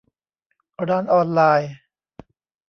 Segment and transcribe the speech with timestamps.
[0.89, 1.71] ร้านออนไลน์